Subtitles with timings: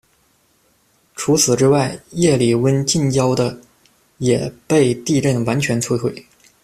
[1.13, 3.61] 除此之外，叶里温近郊的
[4.17, 6.25] 也被地震完全摧毁。